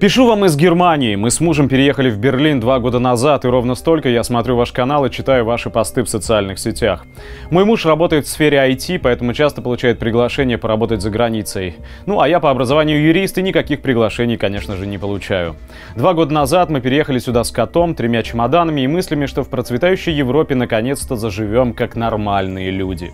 Пишу 0.00 0.26
вам 0.26 0.44
из 0.44 0.56
Германии. 0.56 1.14
Мы 1.14 1.30
с 1.30 1.40
мужем 1.40 1.68
переехали 1.68 2.10
в 2.10 2.18
Берлин 2.18 2.58
два 2.58 2.80
года 2.80 2.98
назад, 2.98 3.44
и 3.44 3.48
ровно 3.48 3.76
столько 3.76 4.08
я 4.08 4.24
смотрю 4.24 4.56
ваш 4.56 4.72
канал 4.72 5.06
и 5.06 5.10
читаю 5.10 5.44
ваши 5.44 5.70
посты 5.70 6.02
в 6.02 6.08
социальных 6.08 6.58
сетях. 6.58 7.06
Мой 7.50 7.64
муж 7.64 7.86
работает 7.86 8.26
в 8.26 8.28
сфере 8.28 8.58
IT, 8.58 8.98
поэтому 8.98 9.32
часто 9.32 9.62
получает 9.62 10.00
приглашение 10.00 10.58
поработать 10.58 11.00
за 11.00 11.10
границей. 11.10 11.76
Ну, 12.06 12.20
а 12.20 12.28
я 12.28 12.40
по 12.40 12.50
образованию 12.50 13.00
юрист 13.00 13.38
и 13.38 13.42
никаких 13.42 13.82
приглашений, 13.82 14.36
конечно 14.36 14.74
же, 14.76 14.84
не 14.84 14.98
получаю. 14.98 15.54
Два 15.94 16.12
года 16.12 16.34
назад 16.34 16.70
мы 16.70 16.80
переехали 16.80 17.20
сюда 17.20 17.44
с 17.44 17.52
котом, 17.52 17.94
тремя 17.94 18.24
чемоданами 18.24 18.80
и 18.80 18.88
мыслями, 18.88 19.26
что 19.26 19.44
в 19.44 19.48
процветающей 19.48 20.12
Европе 20.12 20.56
наконец-то 20.56 21.14
заживем 21.14 21.72
как 21.72 21.94
нормальные 21.94 22.72
люди. 22.72 23.12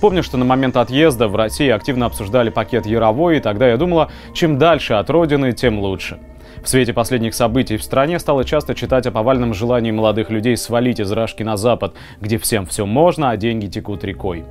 Помню, 0.00 0.22
что 0.22 0.36
на 0.36 0.44
момент 0.44 0.76
отъезда 0.76 1.28
в 1.28 1.36
России 1.36 1.68
активно 1.68 2.06
обсуждали 2.06 2.50
пакет 2.50 2.86
Яровой, 2.86 3.38
и 3.38 3.40
тогда 3.40 3.68
я 3.68 3.76
думала, 3.76 4.10
чем 4.34 4.58
дальше 4.58 4.94
от 4.94 5.10
родины, 5.10 5.52
тем 5.52 5.78
лучше. 5.78 6.18
В 6.62 6.68
свете 6.68 6.92
последних 6.92 7.34
событий 7.34 7.76
в 7.76 7.82
стране 7.84 8.18
стало 8.18 8.44
часто 8.44 8.74
читать 8.74 9.06
о 9.06 9.12
повальном 9.12 9.54
желании 9.54 9.90
молодых 9.90 10.30
людей 10.30 10.56
свалить 10.56 11.00
из 11.00 11.12
Рашки 11.12 11.42
на 11.42 11.56
Запад, 11.56 11.94
где 12.20 12.38
всем 12.38 12.66
все 12.66 12.86
можно, 12.86 13.30
а 13.30 13.36
деньги 13.36 13.66
текут 13.66 14.04
рекой. 14.04 14.44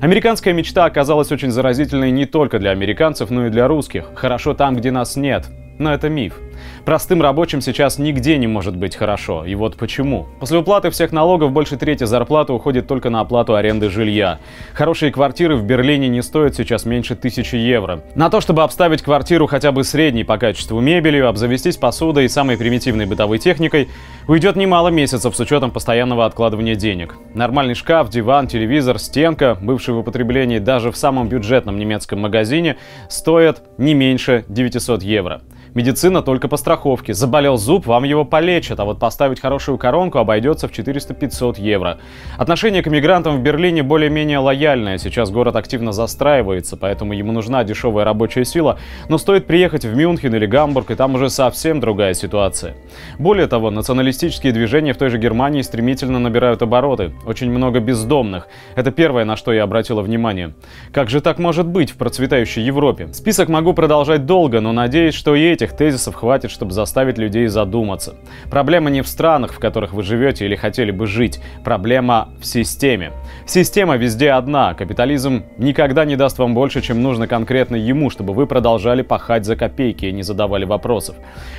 Американская 0.00 0.54
мечта 0.54 0.84
оказалась 0.84 1.32
очень 1.32 1.50
заразительной 1.50 2.10
не 2.10 2.26
только 2.26 2.58
для 2.58 2.70
американцев, 2.70 3.30
но 3.30 3.46
и 3.46 3.50
для 3.50 3.66
русских. 3.66 4.10
Хорошо 4.14 4.54
там, 4.54 4.76
где 4.76 4.90
нас 4.90 5.16
нет. 5.16 5.46
Но 5.78 5.92
это 5.92 6.08
миф. 6.08 6.40
Простым 6.84 7.20
рабочим 7.20 7.60
сейчас 7.60 7.98
нигде 7.98 8.38
не 8.38 8.46
может 8.46 8.76
быть 8.76 8.96
хорошо. 8.96 9.44
И 9.44 9.54
вот 9.54 9.76
почему. 9.76 10.26
После 10.40 10.58
уплаты 10.58 10.90
всех 10.90 11.12
налогов 11.12 11.52
больше 11.52 11.76
трети 11.76 12.04
зарплаты 12.04 12.52
уходит 12.52 12.86
только 12.86 13.10
на 13.10 13.20
оплату 13.20 13.54
аренды 13.54 13.90
жилья. 13.90 14.38
Хорошие 14.72 15.12
квартиры 15.12 15.56
в 15.56 15.64
Берлине 15.64 16.08
не 16.08 16.22
стоят 16.22 16.54
сейчас 16.54 16.84
меньше 16.84 17.14
тысячи 17.14 17.56
евро. 17.56 18.00
На 18.14 18.30
то, 18.30 18.40
чтобы 18.40 18.62
обставить 18.62 19.02
квартиру 19.02 19.46
хотя 19.46 19.72
бы 19.72 19.84
средней 19.84 20.24
по 20.24 20.38
качеству 20.38 20.80
мебелью, 20.80 21.28
обзавестись 21.28 21.76
посудой 21.76 22.26
и 22.26 22.28
самой 22.28 22.56
примитивной 22.56 23.06
бытовой 23.06 23.38
техникой, 23.38 23.88
уйдет 24.28 24.56
немало 24.56 24.88
месяцев 24.88 25.36
с 25.36 25.40
учетом 25.40 25.70
постоянного 25.70 26.24
откладывания 26.24 26.74
денег. 26.74 27.16
Нормальный 27.34 27.74
шкаф, 27.74 28.08
диван, 28.08 28.46
телевизор, 28.46 28.98
стенка, 28.98 29.58
бывший 29.60 29.94
в 29.94 29.98
употреблении 29.98 30.58
даже 30.58 30.90
в 30.90 30.96
самом 30.96 31.28
бюджетном 31.28 31.78
немецком 31.78 32.20
магазине, 32.20 32.76
стоят 33.08 33.62
не 33.78 33.94
меньше 33.94 34.44
900 34.48 35.02
евро. 35.02 35.42
Медицина 35.76 36.22
только 36.22 36.48
по 36.48 36.56
страховке. 36.56 37.12
Заболел 37.12 37.58
зуб, 37.58 37.84
вам 37.84 38.04
его 38.04 38.24
полечат, 38.24 38.80
а 38.80 38.86
вот 38.86 38.98
поставить 38.98 39.40
хорошую 39.40 39.76
коронку 39.76 40.16
обойдется 40.16 40.68
в 40.68 40.70
400-500 40.72 41.60
евро. 41.60 41.98
Отношение 42.38 42.82
к 42.82 42.86
мигрантам 42.86 43.36
в 43.36 43.42
Берлине 43.42 43.82
более-менее 43.82 44.38
лояльное. 44.38 44.96
Сейчас 44.96 45.30
город 45.30 45.54
активно 45.54 45.92
застраивается, 45.92 46.78
поэтому 46.78 47.12
ему 47.12 47.30
нужна 47.30 47.62
дешевая 47.62 48.06
рабочая 48.06 48.46
сила. 48.46 48.78
Но 49.10 49.18
стоит 49.18 49.46
приехать 49.46 49.84
в 49.84 49.94
Мюнхен 49.94 50.34
или 50.34 50.46
Гамбург, 50.46 50.92
и 50.92 50.94
там 50.94 51.14
уже 51.14 51.28
совсем 51.28 51.78
другая 51.78 52.14
ситуация. 52.14 52.74
Более 53.18 53.46
того, 53.46 53.70
националистические 53.70 54.54
движения 54.54 54.94
в 54.94 54.96
той 54.96 55.10
же 55.10 55.18
Германии 55.18 55.60
стремительно 55.60 56.18
набирают 56.18 56.62
обороты. 56.62 57.12
Очень 57.26 57.50
много 57.50 57.80
бездомных. 57.80 58.48
Это 58.76 58.92
первое, 58.92 59.26
на 59.26 59.36
что 59.36 59.52
я 59.52 59.64
обратила 59.64 60.00
внимание. 60.00 60.54
Как 60.90 61.10
же 61.10 61.20
так 61.20 61.38
может 61.38 61.66
быть 61.66 61.90
в 61.90 61.98
процветающей 61.98 62.62
Европе? 62.62 63.08
Список 63.12 63.50
могу 63.50 63.74
продолжать 63.74 64.24
долго, 64.24 64.62
но 64.62 64.72
надеюсь, 64.72 65.14
что 65.14 65.34
и 65.34 65.42
этих 65.42 65.65
тезисов 65.72 66.14
хватит, 66.14 66.50
чтобы 66.50 66.72
заставить 66.72 67.18
людей 67.18 67.46
задуматься. 67.46 68.14
Проблема 68.50 68.90
не 68.90 69.02
в 69.02 69.08
странах, 69.08 69.52
в 69.52 69.58
которых 69.58 69.92
вы 69.92 70.02
живете 70.02 70.44
или 70.44 70.56
хотели 70.56 70.90
бы 70.90 71.06
жить. 71.06 71.40
Проблема 71.64 72.28
в 72.40 72.46
системе. 72.46 73.12
Система 73.46 73.96
везде 73.96 74.30
одна. 74.30 74.74
Капитализм 74.74 75.44
никогда 75.58 76.04
не 76.04 76.16
даст 76.16 76.38
вам 76.38 76.54
больше, 76.54 76.82
чем 76.82 77.02
нужно 77.02 77.26
конкретно 77.26 77.76
ему, 77.76 78.10
чтобы 78.10 78.34
вы 78.34 78.46
продолжали 78.46 79.02
пахать 79.02 79.44
за 79.44 79.56
копейки 79.56 80.06
и 80.06 80.12
не 80.12 80.22
задавали 80.22 80.64
вопросов. 80.64 81.16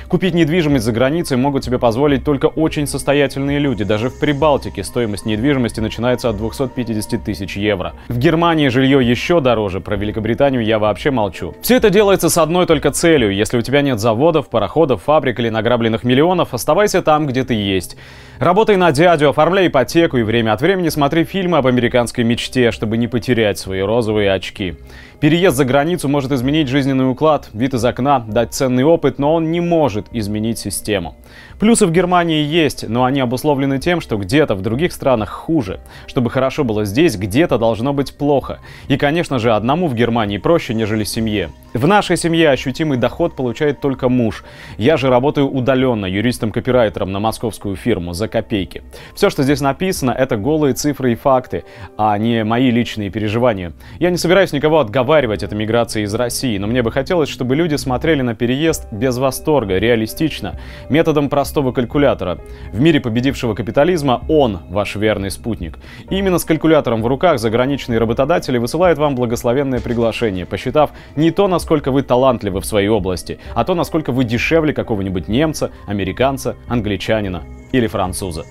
Купить 0.08 0.34
недвижимость 0.34 0.84
за 0.84 0.92
границей 0.92 1.36
могут 1.36 1.64
себе 1.64 1.78
позволить 1.78 2.24
только 2.24 2.46
очень 2.46 2.86
состоятельные 2.86 3.58
люди. 3.58 3.84
Даже 3.84 4.08
в 4.10 4.18
Прибалтике 4.20 4.84
стоимость 4.84 5.26
недвижимости 5.26 5.80
начинается 5.80 6.28
от 6.28 6.36
250 6.36 7.24
тысяч 7.24 7.56
евро. 7.56 7.94
В 8.08 8.18
Германии 8.18 8.68
жилье 8.68 9.06
еще 9.06 9.40
дороже, 9.40 9.80
про 9.80 9.96
Великобританию 9.96 10.64
я 10.64 10.78
вообще 10.78 11.10
молчу. 11.10 11.54
Все 11.62 11.76
это 11.76 11.90
делается 11.90 12.28
с 12.28 12.38
одной 12.38 12.66
только 12.66 12.90
целью. 12.90 13.34
Если 13.34 13.58
у 13.58 13.62
тебя 13.62 13.82
нет 13.82 13.97
заводов, 13.98 14.48
пароходов, 14.48 15.02
фабрик 15.02 15.38
или 15.40 15.48
награбленных 15.48 16.04
миллионов, 16.04 16.54
оставайся 16.54 17.02
там, 17.02 17.26
где 17.26 17.44
ты 17.44 17.54
есть. 17.54 17.96
Работай 18.38 18.76
на 18.76 18.92
дядю, 18.92 19.30
оформляй 19.30 19.66
ипотеку 19.66 20.16
и 20.16 20.22
время 20.22 20.52
от 20.52 20.60
времени 20.60 20.90
смотри 20.90 21.24
фильмы 21.24 21.58
об 21.58 21.66
американской 21.66 22.22
мечте, 22.22 22.70
чтобы 22.70 22.96
не 22.96 23.08
потерять 23.08 23.58
свои 23.58 23.80
розовые 23.80 24.32
очки. 24.32 24.76
Переезд 25.18 25.56
за 25.56 25.64
границу 25.64 26.08
может 26.08 26.30
изменить 26.30 26.68
жизненный 26.68 27.10
уклад, 27.10 27.50
вид 27.52 27.74
из 27.74 27.84
окна, 27.84 28.20
дать 28.20 28.54
ценный 28.54 28.84
опыт, 28.84 29.18
но 29.18 29.34
он 29.34 29.50
не 29.50 29.60
может 29.60 30.06
изменить 30.12 30.60
систему. 30.60 31.16
Плюсы 31.58 31.86
в 31.86 31.90
Германии 31.90 32.44
есть, 32.44 32.88
но 32.88 33.02
они 33.02 33.18
обусловлены 33.18 33.80
тем, 33.80 34.00
что 34.00 34.16
где-то 34.16 34.54
в 34.54 34.62
других 34.62 34.92
странах 34.92 35.30
хуже. 35.30 35.80
Чтобы 36.06 36.30
хорошо 36.30 36.62
было 36.62 36.84
здесь, 36.84 37.16
где-то 37.16 37.58
должно 37.58 37.92
быть 37.92 38.16
плохо. 38.16 38.60
И, 38.86 38.96
конечно 38.96 39.40
же, 39.40 39.52
одному 39.52 39.88
в 39.88 39.94
Германии 39.96 40.38
проще, 40.38 40.72
нежели 40.72 41.02
семье. 41.02 41.50
В 41.74 41.88
нашей 41.88 42.16
семье 42.16 42.50
ощутимый 42.50 42.96
доход 42.96 43.34
получает 43.34 43.80
только 43.80 44.08
муж. 44.08 44.44
Я 44.76 44.96
же 44.96 45.08
работаю 45.08 45.50
удаленно, 45.50 46.06
юристом-копирайтером 46.06 47.10
на 47.10 47.18
московскую 47.18 47.74
фирму 47.74 48.12
за 48.12 48.27
копейки. 48.28 48.82
Все, 49.14 49.30
что 49.30 49.42
здесь 49.42 49.60
написано, 49.60 50.10
это 50.10 50.36
голые 50.36 50.74
цифры 50.74 51.12
и 51.12 51.16
факты, 51.16 51.64
а 51.96 52.16
не 52.18 52.44
мои 52.44 52.70
личные 52.70 53.10
переживания. 53.10 53.72
Я 53.98 54.10
не 54.10 54.16
собираюсь 54.16 54.52
никого 54.52 54.80
отговаривать 54.80 55.42
от 55.42 55.52
эмиграции 55.52 56.04
из 56.04 56.14
России, 56.14 56.58
но 56.58 56.66
мне 56.66 56.82
бы 56.82 56.92
хотелось, 56.92 57.28
чтобы 57.28 57.56
люди 57.56 57.74
смотрели 57.76 58.22
на 58.22 58.34
переезд 58.34 58.92
без 58.92 59.18
восторга, 59.18 59.78
реалистично, 59.78 60.58
методом 60.88 61.28
простого 61.28 61.72
калькулятора. 61.72 62.38
В 62.72 62.80
мире 62.80 63.00
победившего 63.00 63.54
капитализма 63.54 64.22
он 64.28 64.60
ваш 64.68 64.96
верный 64.96 65.30
спутник. 65.30 65.78
И 66.10 66.16
именно 66.16 66.38
с 66.38 66.44
калькулятором 66.44 67.02
в 67.02 67.06
руках 67.06 67.38
заграничные 67.38 67.98
работодатели 67.98 68.58
высылают 68.58 68.98
вам 68.98 69.14
благословенное 69.14 69.80
приглашение, 69.80 70.46
посчитав 70.46 70.90
не 71.16 71.30
то, 71.30 71.48
насколько 71.48 71.90
вы 71.90 72.02
талантливы 72.02 72.60
в 72.60 72.66
своей 72.66 72.88
области, 72.88 73.38
а 73.54 73.64
то, 73.64 73.74
насколько 73.74 74.12
вы 74.12 74.24
дешевле 74.24 74.72
какого-нибудь 74.72 75.28
немца, 75.28 75.70
американца, 75.86 76.56
англичанина 76.68 77.44
или 77.72 77.86
француза. 77.86 78.46